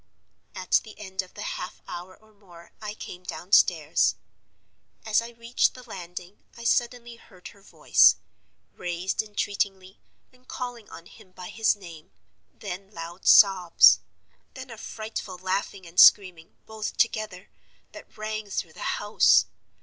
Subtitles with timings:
[0.55, 4.15] "At the end of the half hour or more, I came downstairs.
[5.05, 8.15] As I reached the landing I suddenly heard her voice,
[8.73, 9.99] raised entreatingly,
[10.33, 16.97] and calling on him by his name—then loud sobs—then a frightful laughing and screaming, both
[16.97, 17.51] together,
[17.91, 19.45] that rang through the house.